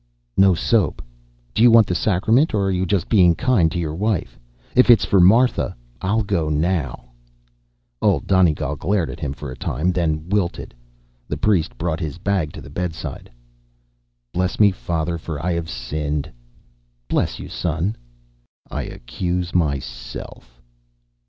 [0.35, 1.03] "No soap.
[1.53, 4.39] Do you want the sacrament, or are you just being kind to your wife?
[4.75, 7.11] If it's for Martha, I'll go now."
[8.01, 10.73] Old Donegal glared at him for a time, then wilted.
[11.27, 13.29] The priest brought his bag to the bedside.
[14.33, 16.31] "Bless me, father, for I have sinned."
[17.07, 17.95] "Bless you, son."
[18.71, 20.59] "I accuse myself